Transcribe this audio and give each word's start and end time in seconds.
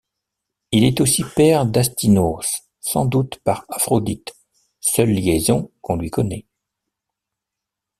Il 0.71 0.83
est 0.83 0.99
aussi 0.99 1.23
père 1.35 1.67
d'Astynoos, 1.67 2.41
sans 2.79 3.05
doute 3.05 3.37
par 3.43 3.65
Aphrodite, 3.69 4.33
seule 4.79 5.11
liaison 5.11 5.69
qu'on 5.81 5.95
lui 5.97 6.09
connait. 6.09 6.47